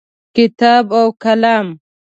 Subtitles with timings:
[0.35, 1.65] کتاب او قلم